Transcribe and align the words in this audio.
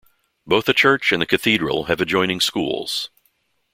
Both 0.47 0.65
the 0.65 0.73
church 0.73 1.11
and 1.11 1.21
the 1.21 1.27
cathedral 1.27 1.83
have 1.83 2.01
adjoining 2.01 2.39
schools. 2.41 3.11